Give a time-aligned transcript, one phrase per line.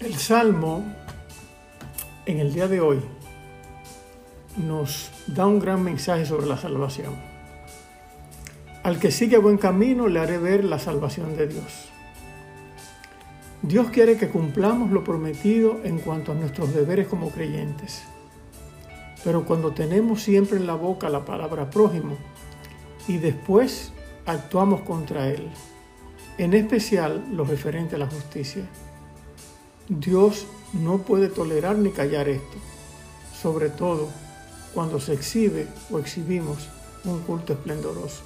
[0.00, 0.82] El Salmo
[2.24, 3.00] en el día de hoy
[4.56, 7.16] nos da un gran mensaje sobre la salvación.
[8.82, 11.90] Al que sigue buen camino le haré ver la salvación de Dios.
[13.60, 18.02] Dios quiere que cumplamos lo prometido en cuanto a nuestros deberes como creyentes.
[19.22, 22.16] Pero cuando tenemos siempre en la boca la palabra prójimo
[23.06, 23.92] y después
[24.24, 25.50] actuamos contra él,
[26.38, 28.64] en especial lo referente a la justicia,
[29.90, 32.58] Dios no puede tolerar ni callar esto,
[33.42, 34.06] sobre todo
[34.72, 36.68] cuando se exhibe o exhibimos
[37.04, 38.22] un culto esplendoroso.